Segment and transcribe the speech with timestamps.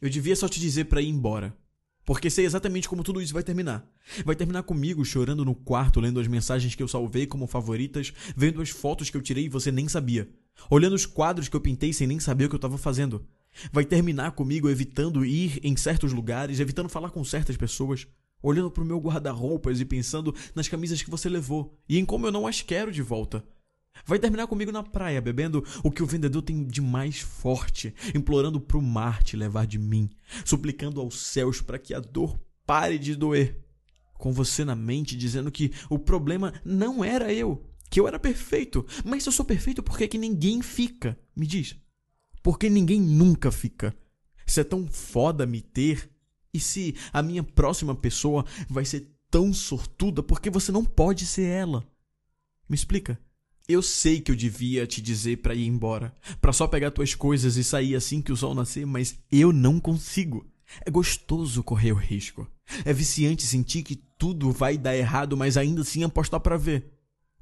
[0.00, 1.56] Eu devia só te dizer para ir embora.
[2.04, 3.84] Porque sei exatamente como tudo isso vai terminar.
[4.24, 8.62] Vai terminar comigo chorando no quarto, lendo as mensagens que eu salvei como favoritas, vendo
[8.62, 10.28] as fotos que eu tirei e você nem sabia.
[10.70, 13.26] Olhando os quadros que eu pintei sem nem saber o que eu estava fazendo.
[13.72, 18.06] Vai terminar comigo evitando ir em certos lugares, evitando falar com certas pessoas,
[18.40, 22.32] olhando pro meu guarda-roupas e pensando nas camisas que você levou e em como eu
[22.32, 23.44] não as quero de volta.
[24.04, 28.60] Vai terminar comigo na praia, bebendo o que o vendedor tem de mais forte, implorando
[28.60, 30.10] pro mar te levar de mim,
[30.44, 33.62] suplicando aos céus para que a dor pare de doer.
[34.14, 38.86] Com você na mente dizendo que o problema não era eu, que eu era perfeito.
[39.04, 41.18] Mas se eu sou perfeito, por que, que ninguém fica?
[41.34, 41.76] Me diz.
[42.42, 43.94] Por que ninguém nunca fica?
[44.46, 46.10] Se é tão foda me ter,
[46.54, 51.26] e se a minha próxima pessoa vai ser tão sortuda, por que você não pode
[51.26, 51.86] ser ela?
[52.68, 53.20] Me explica.
[53.68, 57.56] Eu sei que eu devia te dizer para ir embora, para só pegar tuas coisas
[57.56, 60.46] e sair assim que o sol nascer, mas eu não consigo.
[60.84, 62.48] É gostoso correr o risco.
[62.84, 66.92] É viciante sentir que tudo vai dar errado, mas ainda assim apostar para ver.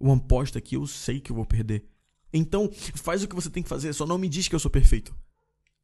[0.00, 1.84] Uma aposta que eu sei que eu vou perder.
[2.32, 4.70] Então, faz o que você tem que fazer, só não me diz que eu sou
[4.70, 5.14] perfeito.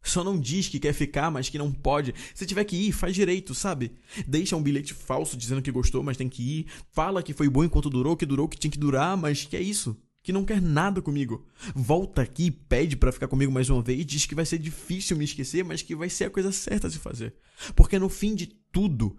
[0.03, 2.15] Só não diz que quer ficar, mas que não pode.
[2.35, 3.93] Se tiver que ir, faz direito, sabe?
[4.27, 6.67] Deixa um bilhete falso dizendo que gostou, mas tem que ir.
[6.93, 9.61] Fala que foi bom enquanto durou, que durou, que tinha que durar, mas que é
[9.61, 11.47] isso que não quer nada comigo.
[11.75, 15.17] Volta aqui e pede para ficar comigo mais uma vez, diz que vai ser difícil
[15.17, 17.35] me esquecer, mas que vai ser a coisa certa a se fazer.
[17.75, 19.17] Porque no fim de tudo,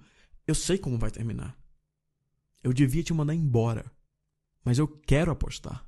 [0.48, 1.58] eu sei como vai terminar.
[2.64, 3.92] Eu devia te mandar embora,
[4.64, 5.88] mas eu quero apostar.